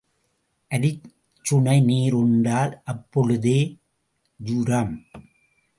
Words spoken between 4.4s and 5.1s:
ஜூரம்.